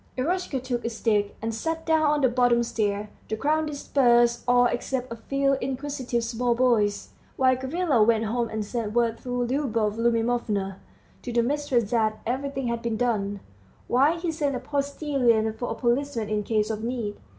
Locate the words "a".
0.83-0.89, 5.11-5.15, 14.55-14.59, 15.69-15.75